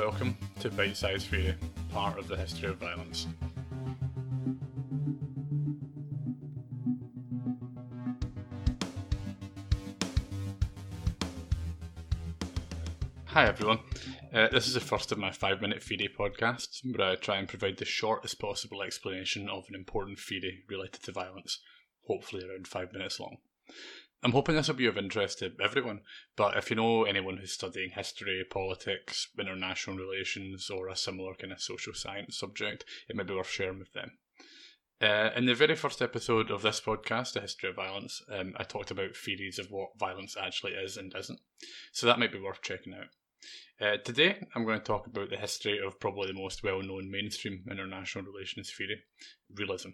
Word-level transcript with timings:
Welcome 0.00 0.34
to 0.60 0.70
Bitesize 0.70 1.26
Theory, 1.26 1.54
part 1.92 2.18
of 2.18 2.26
the 2.26 2.34
history 2.34 2.70
of 2.70 2.78
violence. 2.78 3.26
Hi 13.26 13.44
everyone. 13.44 13.80
Uh, 14.32 14.48
this 14.48 14.66
is 14.66 14.72
the 14.72 14.80
first 14.80 15.12
of 15.12 15.18
my 15.18 15.32
five 15.32 15.60
minute 15.60 15.82
theory 15.82 16.08
podcasts 16.18 16.80
where 16.82 17.10
I 17.10 17.16
try 17.16 17.36
and 17.36 17.46
provide 17.46 17.76
the 17.76 17.84
shortest 17.84 18.40
possible 18.40 18.82
explanation 18.82 19.50
of 19.50 19.66
an 19.68 19.74
important 19.74 20.18
theory 20.18 20.64
related 20.70 21.02
to 21.02 21.12
violence, 21.12 21.60
hopefully 22.06 22.42
around 22.48 22.66
five 22.66 22.90
minutes 22.94 23.20
long. 23.20 23.36
I'm 24.22 24.32
hoping 24.32 24.54
this 24.54 24.68
will 24.68 24.74
be 24.74 24.86
of 24.86 24.98
interest 24.98 25.38
to 25.38 25.52
everyone, 25.62 26.00
but 26.36 26.54
if 26.56 26.68
you 26.68 26.76
know 26.76 27.04
anyone 27.04 27.38
who's 27.38 27.52
studying 27.52 27.90
history, 27.90 28.44
politics, 28.50 29.28
international 29.38 29.96
relations, 29.96 30.68
or 30.68 30.88
a 30.88 30.96
similar 30.96 31.34
kind 31.34 31.52
of 31.52 31.62
social 31.62 31.94
science 31.94 32.36
subject, 32.36 32.84
it 33.08 33.16
may 33.16 33.22
be 33.22 33.34
worth 33.34 33.48
sharing 33.48 33.78
with 33.78 33.92
them. 33.94 34.18
Uh, 35.00 35.30
in 35.34 35.46
the 35.46 35.54
very 35.54 35.74
first 35.74 36.02
episode 36.02 36.50
of 36.50 36.60
this 36.60 36.82
podcast, 36.82 37.32
The 37.32 37.40
History 37.40 37.70
of 37.70 37.76
Violence, 37.76 38.20
um, 38.30 38.52
I 38.58 38.64
talked 38.64 38.90
about 38.90 39.16
theories 39.16 39.58
of 39.58 39.70
what 39.70 39.98
violence 39.98 40.36
actually 40.38 40.72
is 40.72 40.98
and 40.98 41.14
isn't, 41.16 41.40
so 41.90 42.06
that 42.06 42.18
might 42.18 42.32
be 42.32 42.40
worth 42.40 42.60
checking 42.60 42.92
out. 42.92 43.06
Uh, 43.80 43.96
today, 43.96 44.36
I'm 44.54 44.66
going 44.66 44.80
to 44.80 44.84
talk 44.84 45.06
about 45.06 45.30
the 45.30 45.38
history 45.38 45.80
of 45.82 45.98
probably 45.98 46.26
the 46.26 46.38
most 46.38 46.62
well 46.62 46.82
known 46.82 47.10
mainstream 47.10 47.64
international 47.70 48.26
relations 48.26 48.70
theory, 48.70 49.00
realism. 49.54 49.90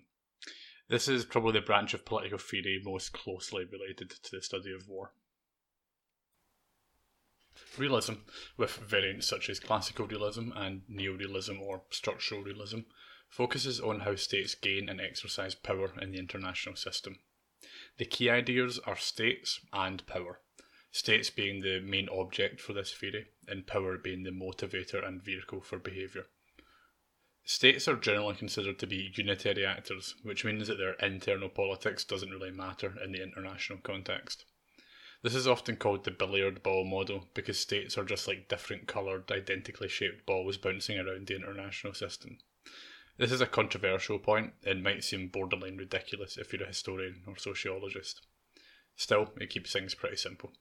This 0.88 1.08
is 1.08 1.24
probably 1.24 1.52
the 1.52 1.66
branch 1.66 1.94
of 1.94 2.04
political 2.04 2.38
theory 2.38 2.80
most 2.82 3.12
closely 3.12 3.64
related 3.64 4.10
to 4.10 4.30
the 4.30 4.42
study 4.42 4.72
of 4.72 4.88
war. 4.88 5.12
Realism, 7.76 8.14
with 8.56 8.76
variants 8.76 9.26
such 9.26 9.48
as 9.50 9.58
classical 9.58 10.06
realism 10.06 10.52
and 10.54 10.82
neorealism 10.90 11.60
or 11.60 11.82
structural 11.90 12.42
realism, 12.42 12.80
focuses 13.28 13.80
on 13.80 14.00
how 14.00 14.14
states 14.14 14.54
gain 14.54 14.88
and 14.88 15.00
exercise 15.00 15.54
power 15.54 15.92
in 16.00 16.12
the 16.12 16.18
international 16.18 16.76
system. 16.76 17.18
The 17.98 18.04
key 18.04 18.30
ideas 18.30 18.78
are 18.80 18.96
states 18.96 19.60
and 19.72 20.06
power 20.06 20.40
states 20.96 21.28
being 21.28 21.60
the 21.60 21.78
main 21.80 22.08
object 22.08 22.58
for 22.58 22.72
this 22.72 22.90
theory, 22.92 23.26
and 23.46 23.66
power 23.66 23.98
being 23.98 24.22
the 24.22 24.30
motivator 24.30 25.06
and 25.06 25.22
vehicle 25.22 25.60
for 25.60 25.78
behaviour. 25.78 26.26
States 27.48 27.86
are 27.86 27.94
generally 27.94 28.34
considered 28.34 28.76
to 28.76 28.88
be 28.88 29.12
unitary 29.14 29.64
actors, 29.64 30.16
which 30.24 30.44
means 30.44 30.66
that 30.66 30.78
their 30.78 30.94
internal 30.94 31.48
politics 31.48 32.02
doesn't 32.02 32.32
really 32.32 32.50
matter 32.50 33.00
in 33.00 33.12
the 33.12 33.22
international 33.22 33.78
context. 33.78 34.44
This 35.22 35.36
is 35.36 35.46
often 35.46 35.76
called 35.76 36.02
the 36.02 36.10
billiard 36.10 36.64
ball 36.64 36.84
model 36.84 37.28
because 37.34 37.56
states 37.56 37.96
are 37.96 38.04
just 38.04 38.26
like 38.26 38.48
different 38.48 38.88
coloured, 38.88 39.30
identically 39.30 39.86
shaped 39.86 40.26
balls 40.26 40.56
bouncing 40.56 40.98
around 40.98 41.28
the 41.28 41.36
international 41.36 41.94
system. 41.94 42.38
This 43.16 43.30
is 43.30 43.40
a 43.40 43.46
controversial 43.46 44.18
point 44.18 44.54
and 44.64 44.82
might 44.82 45.04
seem 45.04 45.28
borderline 45.28 45.76
ridiculous 45.76 46.36
if 46.36 46.52
you're 46.52 46.64
a 46.64 46.66
historian 46.66 47.22
or 47.28 47.36
sociologist. 47.36 48.26
Still, 48.96 49.32
it 49.40 49.50
keeps 49.50 49.72
things 49.72 49.94
pretty 49.94 50.16
simple. 50.16 50.52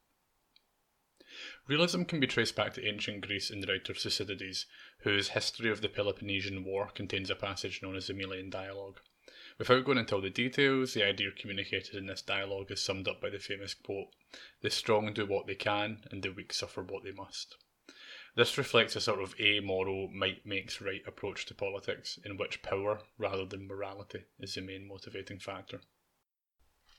Realism 1.67 2.03
can 2.03 2.19
be 2.19 2.27
traced 2.27 2.55
back 2.55 2.73
to 2.73 2.85
ancient 2.85 3.25
Greece 3.25 3.49
in 3.49 3.61
the 3.61 3.67
writer 3.67 3.93
Thucydides, 3.93 4.65
whose 4.99 5.29
History 5.29 5.69
of 5.69 5.81
the 5.81 5.89
Peloponnesian 5.89 6.63
War 6.63 6.89
contains 6.89 7.29
a 7.29 7.35
passage 7.35 7.81
known 7.81 7.95
as 7.95 8.07
the 8.07 8.13
Melian 8.13 8.49
Dialogue. 8.49 8.99
Without 9.57 9.85
going 9.85 9.97
into 9.97 10.15
all 10.15 10.21
the 10.21 10.29
details, 10.29 10.93
the 10.93 11.03
idea 11.03 11.31
communicated 11.31 11.95
in 11.95 12.07
this 12.07 12.21
dialogue 12.21 12.71
is 12.71 12.81
summed 12.81 13.07
up 13.07 13.21
by 13.21 13.29
the 13.29 13.39
famous 13.39 13.73
quote 13.73 14.13
The 14.61 14.69
strong 14.69 15.13
do 15.13 15.25
what 15.25 15.47
they 15.47 15.55
can, 15.55 16.03
and 16.11 16.21
the 16.21 16.29
weak 16.29 16.51
suffer 16.51 16.83
what 16.83 17.03
they 17.03 17.11
must. 17.11 17.55
This 18.35 18.57
reflects 18.57 18.97
a 18.97 19.01
sort 19.01 19.21
of 19.21 19.33
amoral, 19.39 20.09
might 20.09 20.45
makes 20.45 20.81
right 20.81 21.01
approach 21.07 21.45
to 21.45 21.53
politics, 21.53 22.19
in 22.25 22.35
which 22.35 22.61
power, 22.61 23.01
rather 23.17 23.45
than 23.45 23.65
morality, 23.65 24.25
is 24.39 24.55
the 24.55 24.61
main 24.61 24.85
motivating 24.87 25.39
factor. 25.39 25.79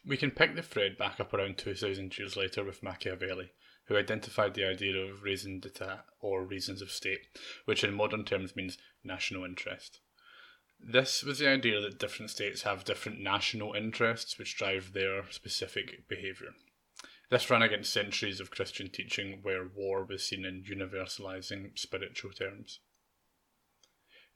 We 0.03 0.17
can 0.17 0.31
pick 0.31 0.55
the 0.55 0.62
thread 0.62 0.97
back 0.97 1.21
up 1.21 1.35
around 1.35 1.59
2000 1.59 2.17
years 2.17 2.37
later 2.37 2.65
with 2.65 2.83
Machiavelli, 2.83 3.53
who 3.87 3.97
identified 3.97 4.55
the 4.55 4.65
idea 4.65 4.97
of 4.97 5.23
raison 5.23 5.61
d'etat 5.61 6.05
or 6.21 6.45
reasons 6.45 6.83
of 6.83 6.91
state, 6.91 7.27
which 7.65 7.85
in 7.85 7.95
modern 7.95 8.25
terms 8.25 8.57
means 8.57 8.79
national 9.05 9.45
interest. 9.45 10.01
This 10.79 11.23
was 11.23 11.39
the 11.39 11.49
idea 11.49 11.81
that 11.81 11.99
different 11.99 12.31
states 12.31 12.63
have 12.63 12.85
different 12.85 13.21
national 13.21 13.75
interests 13.75 14.39
which 14.39 14.57
drive 14.57 14.93
their 14.93 15.31
specific 15.31 16.07
behaviour. 16.09 16.55
This 17.31 17.49
ran 17.51 17.63
against 17.63 17.93
centuries 17.93 18.41
of 18.41 18.51
Christian 18.51 18.91
teaching 18.91 19.41
where 19.43 19.67
war 19.67 20.05
was 20.05 20.25
seen 20.25 20.45
in 20.45 20.65
universalising 20.65 21.77
spiritual 21.79 22.33
terms. 22.33 22.81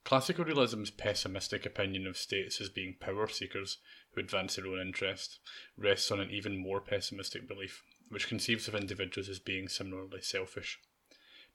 Classical 0.02 0.44
realism's 0.44 0.90
pessimistic 0.90 1.66
opinion 1.66 2.06
of 2.06 2.16
states 2.16 2.60
as 2.60 2.70
being 2.70 2.96
power 2.98 3.28
seekers 3.28 3.78
who 4.12 4.20
advance 4.20 4.56
their 4.56 4.66
own 4.66 4.80
interest 4.80 5.40
rests 5.76 6.10
on 6.10 6.20
an 6.20 6.30
even 6.30 6.56
more 6.56 6.80
pessimistic 6.80 7.46
belief 7.46 7.84
which 8.10 8.28
conceives 8.28 8.68
of 8.68 8.74
individuals 8.74 9.28
as 9.28 9.38
being 9.38 9.68
similarly 9.68 10.20
selfish. 10.20 10.78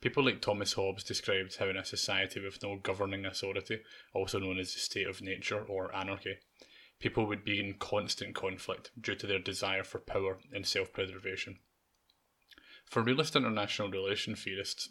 People 0.02 0.24
like 0.24 0.42
Thomas 0.42 0.74
Hobbes 0.74 1.04
described 1.04 1.58
how 1.58 1.68
in 1.68 1.78
a 1.78 1.86
society 1.86 2.40
with 2.40 2.62
no 2.64 2.78
governing 2.78 3.26
authority, 3.26 3.82
also 4.14 4.40
known 4.40 4.60
as 4.60 4.74
the 4.74 4.80
state 4.80 5.08
of 5.08 5.22
nature 5.22 5.64
or 5.64 5.96
anarchy, 5.96 6.38
people 7.00 7.26
would 7.26 7.44
be 7.44 7.60
in 7.60 7.76
constant 7.76 8.36
conflict 8.36 8.92
due 9.00 9.16
to 9.16 9.28
their 9.28 9.40
desire 9.40 9.84
for 9.84 10.00
power 10.00 10.40
and 10.54 10.66
self 10.66 10.92
preservation. 10.94 11.60
For 12.86 13.02
realist 13.02 13.36
international 13.36 13.90
relation 13.90 14.36
theorists, 14.36 14.90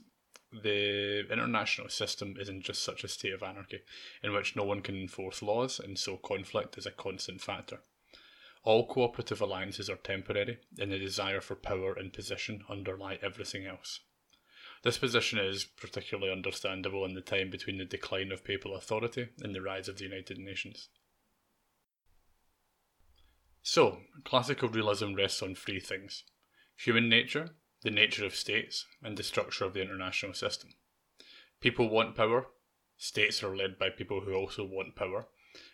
the 0.53 1.27
international 1.31 1.89
system 1.89 2.37
isn't 2.39 2.63
just 2.63 2.83
such 2.83 3.05
a 3.05 3.09
state 3.09 3.33
of 3.33 3.43
anarchy 3.43 3.81
in 4.23 4.33
which 4.33 4.57
no 4.57 4.65
one 4.65 4.83
can 4.83 4.97
enforce 4.97 5.43
laws 5.43 5.81
and 5.81 5.99
so 5.99 6.17
conflict 6.17 6.79
is 6.79 6.87
a 6.87 6.91
constant 6.91 7.41
factor. 7.41 7.81
All 8.65 8.87
cooperative 8.87 9.43
alliances 9.43 9.91
are 9.91 9.97
temporary, 9.97 10.59
and 10.79 10.91
the 10.91 10.99
desire 10.99 11.43
for 11.43 11.55
power 11.55 11.93
and 11.93 12.13
position 12.13 12.65
underlie 12.69 13.19
everything 13.21 13.67
else. 13.67 14.01
This 14.83 14.97
position 14.97 15.39
is 15.39 15.65
particularly 15.65 16.33
understandable 16.33 17.05
in 17.05 17.15
the 17.15 17.21
time 17.21 17.51
between 17.51 17.77
the 17.77 17.85
decline 17.85 18.33
of 18.33 18.43
papal 18.43 18.75
authority 18.75 19.29
and 19.43 19.55
the 19.55 19.61
rise 19.61 19.87
of 19.87 19.99
the 19.99 20.05
United 20.05 20.39
Nations. 20.39 20.89
So, 23.63 24.01
classical 24.25 24.69
realism 24.69 25.15
rests 25.15 25.43
on 25.43 25.55
three 25.55 25.81
things 25.81 26.25
human 26.77 27.09
nature, 27.09 27.51
the 27.83 27.91
nature 27.91 28.25
of 28.25 28.35
states, 28.35 28.87
and 29.03 29.17
the 29.17 29.23
structure 29.23 29.65
of 29.65 29.75
the 29.75 29.83
international 29.83 30.35
system. 30.35 30.71
People 31.61 31.89
want 31.89 32.17
power, 32.17 32.47
states 32.97 33.43
are 33.43 33.57
led 33.57 33.79
by 33.79 33.91
people 33.91 34.23
who 34.23 34.35
also 34.35 34.65
want 34.65 34.97
power, 34.97 35.29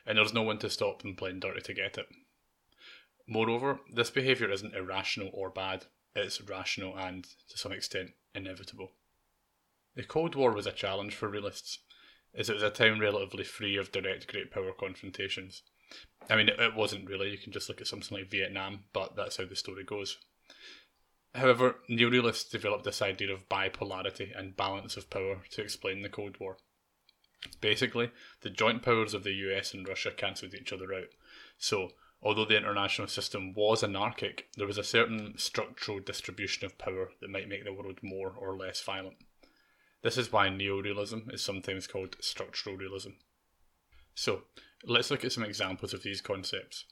and 0.05 0.19
there's 0.19 0.35
no 0.35 0.43
one 0.43 0.59
to 0.59 0.69
stop 0.69 1.03
them 1.03 1.17
playing 1.17 1.41
dirty 1.41 1.61
to 1.61 1.75
get 1.75 1.99
it. 1.99 2.07
Moreover, 3.33 3.79
this 3.89 4.11
behaviour 4.11 4.51
isn't 4.51 4.75
irrational 4.75 5.31
or 5.33 5.51
bad, 5.51 5.87
it's 6.17 6.41
rational 6.41 6.99
and, 6.99 7.23
to 7.49 7.57
some 7.57 7.71
extent, 7.71 8.11
inevitable. 8.35 8.91
The 9.95 10.03
Cold 10.03 10.35
War 10.35 10.51
was 10.51 10.67
a 10.67 10.73
challenge 10.73 11.15
for 11.15 11.29
realists, 11.29 11.79
as 12.35 12.51
it 12.51 12.55
was 12.55 12.65
a 12.65 12.71
time 12.71 12.99
relatively 12.99 13.45
free 13.45 13.77
of 13.77 13.93
direct 13.93 14.27
great 14.27 14.51
power 14.51 14.73
confrontations. 14.73 15.63
I 16.29 16.35
mean, 16.35 16.49
it, 16.49 16.75
wasn't 16.75 17.09
really, 17.09 17.31
you 17.31 17.39
can 17.39 17.53
just 17.53 17.69
look 17.69 17.81
at 17.81 17.87
something 17.87 18.19
like 18.19 18.33
Vietnam, 18.33 18.81
but 18.93 19.15
that's 19.15 19.37
how 19.37 19.45
the 19.45 19.55
story 19.55 19.85
goes. 19.85 20.19
However, 21.33 21.77
neorealists 21.89 22.51
developed 22.51 22.83
this 22.83 23.01
idea 23.01 23.33
of 23.33 23.49
bipolarity 23.49 24.37
and 24.37 24.57
balance 24.57 24.97
of 24.97 25.09
power 25.09 25.43
to 25.53 25.63
explain 25.63 26.03
the 26.03 26.09
Cold 26.09 26.41
War. 26.41 26.57
Basically, 27.61 28.11
the 28.41 28.51
joint 28.51 28.83
powers 28.83 29.15
of 29.15 29.23
the 29.23 29.35
US 29.35 29.73
and 29.73 29.87
Russia 29.87 30.11
cancelled 30.11 30.55
each 30.55 30.73
other 30.73 30.93
out. 30.93 31.11
So, 31.59 31.93
although 32.23 32.45
the 32.45 32.57
international 32.57 33.09
system 33.09 33.55
was 33.55 33.83
anarchic, 33.83 34.49
there 34.57 34.67
was 34.67 34.79
a 34.79 34.85
certain 34.85 35.37
structural 35.39 36.01
distribution 36.01 36.67
of 36.67 36.79
power 36.79 37.11
that 37.21 37.31
might 37.31 37.49
make 37.49 37.65
the 37.65 37.73
world 37.73 37.99
more 38.03 38.33
or 38.37 38.57
less 38.57 38.83
violent. 38.83 39.17
This 40.03 40.17
is 40.17 40.33
why 40.33 40.49
neorealism 40.49 41.33
is 41.33 41.43
sometimes 41.43 41.87
called 41.87 42.17
structural 42.21 42.77
realism. 42.77 43.11
So, 44.15 44.45
let's 44.85 45.11
look 45.11 45.25
at 45.25 45.33
some 45.33 45.45
examples 45.45 45.95
of 45.95 46.03
these 46.03 46.21
concepts. 46.21 46.87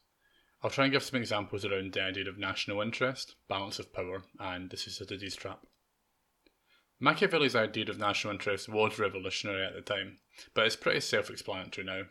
I'll 0.62 0.70
try 0.70 0.84
and 0.84 0.92
give 0.92 1.02
some 1.02 1.20
examples 1.20 1.64
around 1.64 1.92
the 1.92 2.02
idea 2.02 2.28
of 2.28 2.36
national 2.36 2.82
interest, 2.82 3.36
balance 3.48 3.78
of 3.78 3.92
power, 3.92 4.24
and 4.40 4.70
the 4.70 4.76
Thucydides 4.76 5.36
trap. 5.36 5.64
Machiavelli's 7.00 7.54
idea 7.54 7.88
of 7.88 7.98
national 7.98 8.32
interest 8.32 8.68
was 8.68 8.98
revolutionary 8.98 9.64
at 9.64 9.74
the 9.74 9.80
time, 9.80 10.18
but 10.54 10.66
it's 10.66 10.74
pretty 10.74 11.00
self 11.00 11.30
explanatory 11.30 11.86
now. 11.86 12.02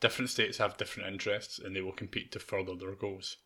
Different 0.00 0.30
states 0.30 0.58
have 0.58 0.78
different 0.78 1.12
interests 1.12 1.58
and 1.58 1.76
they 1.76 1.82
will 1.82 1.92
compete 1.92 2.32
to 2.32 2.38
further 2.38 2.74
their 2.74 2.94
goals. 2.94 3.36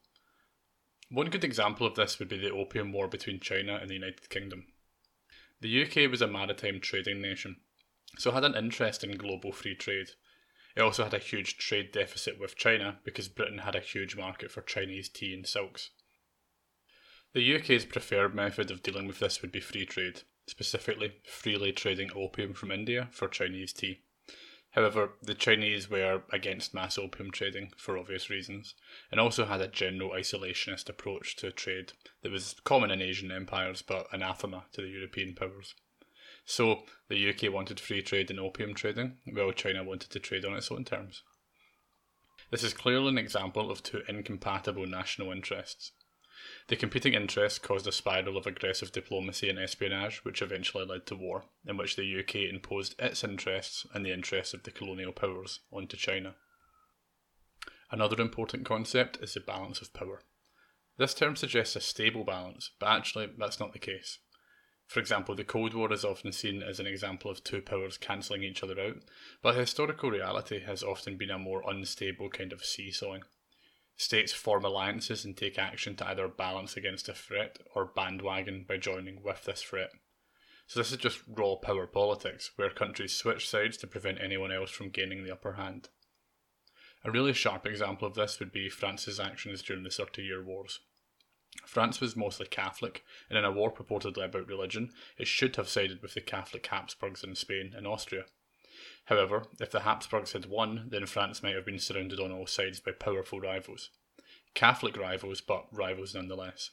One 1.10 1.28
good 1.28 1.44
example 1.44 1.86
of 1.86 1.96
this 1.96 2.18
would 2.18 2.28
be 2.28 2.38
the 2.38 2.50
Opium 2.50 2.92
War 2.92 3.08
between 3.08 3.40
China 3.40 3.76
and 3.76 3.90
the 3.90 3.94
United 3.94 4.30
Kingdom. 4.30 4.66
The 5.60 5.82
UK 5.84 6.10
was 6.10 6.22
a 6.22 6.26
maritime 6.26 6.80
trading 6.80 7.20
nation, 7.20 7.56
so 8.18 8.30
had 8.30 8.44
an 8.44 8.54
interest 8.54 9.02
in 9.02 9.16
global 9.16 9.52
free 9.52 9.74
trade. 9.74 10.10
It 10.76 10.80
also 10.80 11.04
had 11.04 11.14
a 11.14 11.18
huge 11.18 11.56
trade 11.58 11.92
deficit 11.92 12.38
with 12.38 12.56
China 12.56 12.98
because 13.04 13.28
Britain 13.28 13.58
had 13.58 13.74
a 13.74 13.80
huge 13.80 14.16
market 14.16 14.50
for 14.50 14.62
Chinese 14.62 15.08
tea 15.08 15.34
and 15.34 15.46
silks. 15.46 15.90
The 17.32 17.56
UK's 17.56 17.84
preferred 17.84 18.34
method 18.34 18.70
of 18.70 18.82
dealing 18.82 19.06
with 19.06 19.18
this 19.18 19.42
would 19.42 19.52
be 19.52 19.60
free 19.60 19.86
trade, 19.86 20.22
specifically 20.46 21.14
freely 21.24 21.72
trading 21.72 22.10
opium 22.14 22.54
from 22.54 22.70
India 22.70 23.08
for 23.10 23.28
Chinese 23.28 23.72
tea. 23.72 24.02
However, 24.74 25.12
the 25.22 25.36
Chinese 25.36 25.88
were 25.88 26.24
against 26.32 26.74
mass 26.74 26.98
opium 26.98 27.30
trading 27.30 27.72
for 27.76 27.96
obvious 27.96 28.28
reasons, 28.28 28.74
and 29.08 29.20
also 29.20 29.44
had 29.44 29.60
a 29.60 29.68
general 29.68 30.10
isolationist 30.10 30.88
approach 30.88 31.36
to 31.36 31.52
trade 31.52 31.92
that 32.22 32.32
was 32.32 32.56
common 32.64 32.90
in 32.90 33.00
Asian 33.00 33.30
empires 33.30 33.82
but 33.82 34.08
anathema 34.12 34.66
to 34.72 34.82
the 34.82 34.88
European 34.88 35.36
powers. 35.36 35.76
So, 36.44 36.86
the 37.08 37.30
UK 37.30 37.52
wanted 37.52 37.78
free 37.78 38.02
trade 38.02 38.32
in 38.32 38.40
opium 38.40 38.74
trading, 38.74 39.18
while 39.24 39.52
China 39.52 39.84
wanted 39.84 40.10
to 40.10 40.18
trade 40.18 40.44
on 40.44 40.56
its 40.56 40.72
own 40.72 40.84
terms. 40.84 41.22
This 42.50 42.64
is 42.64 42.74
clearly 42.74 43.08
an 43.08 43.18
example 43.18 43.70
of 43.70 43.82
two 43.82 44.02
incompatible 44.08 44.86
national 44.86 45.30
interests. 45.30 45.92
The 46.68 46.76
competing 46.76 47.14
interests 47.14 47.58
caused 47.58 47.86
a 47.86 47.92
spiral 47.92 48.36
of 48.36 48.46
aggressive 48.46 48.92
diplomacy 48.92 49.48
and 49.48 49.58
espionage, 49.58 50.24
which 50.24 50.42
eventually 50.42 50.84
led 50.84 51.06
to 51.06 51.16
war, 51.16 51.44
in 51.66 51.76
which 51.76 51.96
the 51.96 52.20
UK 52.20 52.50
imposed 52.52 52.94
its 52.98 53.24
interests 53.24 53.86
and 53.94 54.04
the 54.04 54.12
interests 54.12 54.54
of 54.54 54.62
the 54.62 54.70
colonial 54.70 55.12
powers 55.12 55.60
onto 55.70 55.96
China. 55.96 56.36
Another 57.90 58.20
important 58.20 58.64
concept 58.64 59.18
is 59.22 59.34
the 59.34 59.40
balance 59.40 59.80
of 59.80 59.92
power. 59.92 60.22
This 60.96 61.14
term 61.14 61.36
suggests 61.36 61.76
a 61.76 61.80
stable 61.80 62.24
balance, 62.24 62.70
but 62.78 62.86
actually 62.86 63.30
that's 63.38 63.60
not 63.60 63.72
the 63.72 63.78
case. 63.78 64.18
For 64.86 65.00
example, 65.00 65.34
the 65.34 65.44
Cold 65.44 65.74
War 65.74 65.92
is 65.92 66.04
often 66.04 66.30
seen 66.32 66.62
as 66.62 66.78
an 66.78 66.86
example 66.86 67.30
of 67.30 67.42
two 67.42 67.62
powers 67.62 67.96
cancelling 67.96 68.42
each 68.42 68.62
other 68.62 68.78
out, 68.78 68.98
but 69.42 69.54
historical 69.54 70.10
reality 70.10 70.60
has 70.60 70.82
often 70.82 71.16
been 71.16 71.30
a 71.30 71.38
more 71.38 71.62
unstable 71.68 72.28
kind 72.28 72.52
of 72.52 72.64
seesawing. 72.64 73.22
States 73.96 74.32
form 74.32 74.64
alliances 74.64 75.24
and 75.24 75.36
take 75.36 75.58
action 75.58 75.94
to 75.96 76.08
either 76.08 76.26
balance 76.28 76.76
against 76.76 77.08
a 77.08 77.14
threat 77.14 77.58
or 77.74 77.84
bandwagon 77.84 78.64
by 78.68 78.76
joining 78.76 79.22
with 79.22 79.44
this 79.44 79.62
threat. 79.62 79.90
So, 80.66 80.80
this 80.80 80.90
is 80.90 80.98
just 80.98 81.22
raw 81.28 81.56
power 81.56 81.86
politics, 81.86 82.50
where 82.56 82.70
countries 82.70 83.14
switch 83.14 83.48
sides 83.48 83.76
to 83.78 83.86
prevent 83.86 84.20
anyone 84.20 84.50
else 84.50 84.70
from 84.70 84.90
gaining 84.90 85.22
the 85.22 85.32
upper 85.32 85.52
hand. 85.52 85.90
A 87.04 87.10
really 87.10 87.34
sharp 87.34 87.66
example 87.66 88.08
of 88.08 88.14
this 88.14 88.40
would 88.40 88.50
be 88.50 88.70
France's 88.70 89.20
actions 89.20 89.62
during 89.62 89.82
the 89.82 89.90
Thirty 89.90 90.22
Year 90.22 90.42
Wars. 90.42 90.80
France 91.66 92.00
was 92.00 92.16
mostly 92.16 92.46
Catholic, 92.46 93.04
and 93.28 93.38
in 93.38 93.44
a 93.44 93.52
war 93.52 93.72
purportedly 93.72 94.24
about 94.24 94.48
religion, 94.48 94.92
it 95.18 95.28
should 95.28 95.54
have 95.56 95.68
sided 95.68 96.02
with 96.02 96.14
the 96.14 96.20
Catholic 96.20 96.66
Habsburgs 96.66 97.22
in 97.22 97.36
Spain 97.36 97.74
and 97.76 97.86
Austria. 97.86 98.24
However, 99.06 99.44
if 99.60 99.70
the 99.70 99.80
Habsburgs 99.80 100.32
had 100.32 100.46
won, 100.46 100.88
then 100.90 101.06
France 101.06 101.42
might 101.42 101.54
have 101.54 101.66
been 101.66 101.78
surrounded 101.78 102.20
on 102.20 102.32
all 102.32 102.46
sides 102.46 102.80
by 102.80 102.92
powerful 102.92 103.40
rivals. 103.40 103.90
Catholic 104.54 104.96
rivals, 104.96 105.40
but 105.40 105.66
rivals 105.72 106.14
nonetheless. 106.14 106.70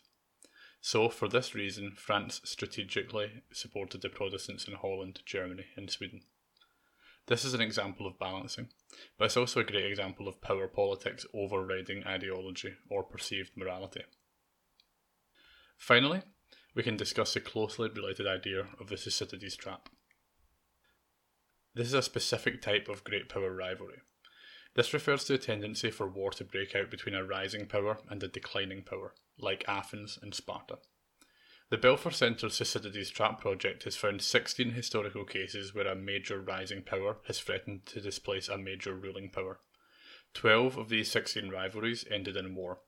So, 0.81 1.09
for 1.09 1.27
this 1.27 1.53
reason, 1.53 1.93
France 1.95 2.41
strategically 2.43 3.43
supported 3.53 4.01
the 4.01 4.09
Protestants 4.09 4.67
in 4.67 4.73
Holland, 4.73 5.21
Germany, 5.25 5.65
and 5.75 5.89
Sweden. 5.89 6.21
This 7.27 7.45
is 7.45 7.53
an 7.53 7.61
example 7.61 8.07
of 8.07 8.17
balancing, 8.17 8.69
but 9.17 9.25
it's 9.25 9.37
also 9.37 9.59
a 9.59 9.63
great 9.63 9.85
example 9.85 10.27
of 10.27 10.41
power 10.41 10.67
politics 10.67 11.25
overriding 11.33 12.05
ideology 12.05 12.73
or 12.89 13.03
perceived 13.03 13.55
morality. 13.55 14.03
Finally, 15.77 16.23
we 16.73 16.83
can 16.83 16.97
discuss 16.97 17.33
the 17.33 17.39
closely 17.39 17.89
related 17.89 18.27
idea 18.27 18.67
of 18.79 18.87
the 18.87 18.97
Thucydides 18.97 19.55
trap. 19.55 19.89
This 21.73 21.87
is 21.87 21.93
a 21.93 22.01
specific 22.01 22.61
type 22.61 22.89
of 22.89 23.05
great 23.05 23.29
power 23.29 23.53
rivalry. 23.53 24.01
This 24.73 24.93
refers 24.93 25.23
to 25.25 25.35
a 25.35 25.37
tendency 25.37 25.89
for 25.89 26.07
war 26.07 26.31
to 26.31 26.43
break 26.43 26.75
out 26.75 26.91
between 26.91 27.15
a 27.15 27.23
rising 27.23 27.65
power 27.65 27.99
and 28.09 28.21
a 28.21 28.27
declining 28.27 28.83
power, 28.83 29.13
like 29.37 29.63
Athens 29.67 30.19
and 30.21 30.35
Sparta. 30.35 30.79
The 31.69 31.77
Belfer 31.77 32.13
Centre's 32.13 32.57
Thucydides 32.57 33.09
Trap 33.09 33.39
project 33.39 33.83
has 33.83 33.95
found 33.95 34.21
16 34.21 34.71
historical 34.71 35.23
cases 35.23 35.73
where 35.73 35.87
a 35.87 35.95
major 35.95 36.41
rising 36.41 36.83
power 36.83 37.17
has 37.27 37.39
threatened 37.39 37.85
to 37.85 38.01
displace 38.01 38.49
a 38.49 38.57
major 38.57 38.93
ruling 38.93 39.29
power. 39.29 39.61
12 40.33 40.77
of 40.77 40.89
these 40.89 41.09
16 41.09 41.49
rivalries 41.49 42.03
ended 42.11 42.35
in 42.35 42.53
war. 42.53 42.79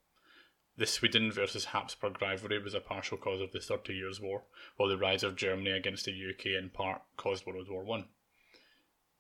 The 0.76 0.86
Sweden 0.86 1.32
versus 1.32 1.66
Habsburg 1.66 2.22
rivalry 2.22 2.62
was 2.62 2.74
a 2.74 2.82
partial 2.82 3.18
cause 3.18 3.40
of 3.40 3.54
the 3.54 3.62
Thirty 3.62 3.94
Years' 3.94 4.20
War, 4.20 4.44
while 4.76 4.90
the 4.90 4.98
rise 4.98 5.24
of 5.24 5.38
Germany 5.38 5.72
against 5.72 6.04
the 6.04 6.12
UK 6.12 6.48
in 6.62 6.70
part 6.70 7.04
caused 7.16 7.46
World 7.46 7.70
War 7.70 7.86
One. 7.86 8.10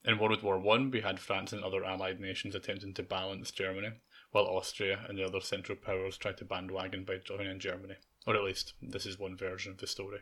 In 0.05 0.19
World 0.19 0.43
War 0.43 0.59
One, 0.59 0.91
we 0.91 0.99
had 0.99 1.19
France 1.19 1.53
and 1.53 1.63
other 1.63 1.85
Allied 1.85 2.19
nations 2.19 2.55
attempting 2.55 2.93
to 2.95 3.03
balance 3.03 3.51
Germany, 3.51 3.91
while 4.31 4.45
Austria 4.45 5.05
and 5.07 5.17
the 5.17 5.23
other 5.23 5.39
Central 5.39 5.77
Powers 5.77 6.17
tried 6.17 6.37
to 6.39 6.45
bandwagon 6.45 7.05
by 7.05 7.17
joining 7.17 7.57
Germany. 7.59 7.95
Or 8.27 8.35
at 8.35 8.43
least, 8.43 8.73
this 8.81 9.05
is 9.05 9.17
one 9.17 9.37
version 9.37 9.71
of 9.71 9.77
the 9.77 9.87
story. 9.87 10.19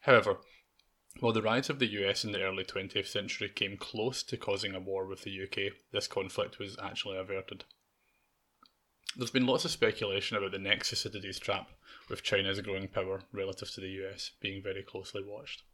However, 0.00 0.38
while 1.18 1.32
the 1.32 1.42
rise 1.42 1.68
of 1.68 1.78
the 1.78 1.90
US 2.04 2.24
in 2.24 2.32
the 2.32 2.42
early 2.42 2.64
20th 2.64 3.06
century 3.06 3.50
came 3.50 3.76
close 3.76 4.22
to 4.22 4.38
causing 4.38 4.74
a 4.74 4.80
war 4.80 5.04
with 5.04 5.24
the 5.24 5.42
UK, 5.42 5.74
this 5.92 6.06
conflict 6.06 6.58
was 6.58 6.78
actually 6.82 7.18
averted. 7.18 7.64
There's 9.14 9.30
been 9.30 9.46
lots 9.46 9.64
of 9.66 9.72
speculation 9.72 10.38
about 10.38 10.52
the 10.52 10.58
nexus 10.58 11.04
next 11.04 11.12
Thucydides 11.12 11.38
trap, 11.38 11.70
with 12.08 12.22
China's 12.22 12.60
growing 12.60 12.88
power 12.88 13.24
relative 13.32 13.70
to 13.72 13.80
the 13.80 13.90
US 14.04 14.30
being 14.40 14.62
very 14.62 14.82
closely 14.82 15.22
watched. 15.22 15.64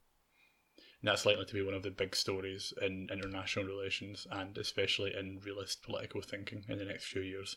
And 1.02 1.08
that's 1.08 1.26
likely 1.26 1.44
to 1.44 1.54
be 1.54 1.62
one 1.62 1.74
of 1.74 1.82
the 1.82 1.90
big 1.90 2.16
stories 2.16 2.72
in 2.80 3.08
international 3.12 3.66
relations 3.66 4.26
and 4.30 4.56
especially 4.56 5.14
in 5.18 5.40
realist 5.44 5.82
political 5.82 6.22
thinking 6.22 6.64
in 6.68 6.78
the 6.78 6.84
next 6.84 7.04
few 7.04 7.22
years. 7.22 7.56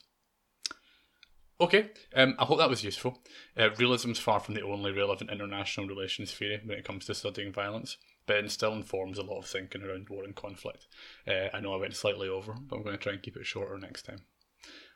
Okay, 1.62 1.90
um, 2.16 2.36
I 2.40 2.46
hope 2.46 2.60
that 2.60 2.70
was 2.70 2.86
useful. 2.86 3.22
Uh, 3.58 3.70
realism 3.72 4.12
is 4.12 4.20
far 4.20 4.40
from 4.40 4.56
the 4.56 4.62
only 4.62 4.94
relevant 4.94 5.30
international 5.30 5.88
relations 5.88 6.32
theory 6.32 6.62
when 6.64 6.78
it 6.78 6.86
comes 6.86 7.06
to 7.06 7.14
studying 7.14 7.52
violence, 7.52 7.98
but 8.26 8.38
it 8.38 8.52
still 8.52 8.72
informs 8.72 9.18
a 9.18 9.24
lot 9.24 9.40
of 9.40 9.46
thinking 9.46 9.84
around 9.84 10.08
war 10.10 10.24
and 10.24 10.36
conflict. 10.36 10.88
Uh, 11.28 11.50
I 11.54 11.60
know 11.60 11.74
I 11.74 11.80
went 11.80 11.98
slightly 11.98 12.30
over, 12.30 12.54
but 12.54 12.78
I'm 12.78 12.84
going 12.84 12.96
to 12.96 13.02
try 13.02 13.12
and 13.12 13.22
keep 13.22 13.36
it 13.36 13.46
shorter 13.46 13.78
next 13.78 14.04
time. 14.04 14.22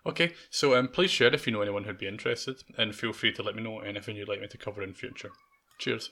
Okay, 0.06 0.34
so 0.50 0.76
um, 0.76 0.88
please 0.88 1.12
share 1.12 1.34
if 1.34 1.46
you 1.46 1.52
know 1.52 1.62
anyone 1.62 1.84
who'd 1.84 1.98
be 1.98 2.08
interested, 2.08 2.64
and 2.78 2.96
feel 2.96 3.12
free 3.12 3.34
to 3.34 3.44
let 3.44 3.56
me 3.56 3.64
know 3.64 3.80
anything 3.80 4.16
you'd 4.16 4.30
like 4.30 4.42
me 4.42 4.48
to 4.48 4.58
cover 4.58 4.82
in 4.82 4.94
future. 4.94 5.32
Cheers. 5.80 6.12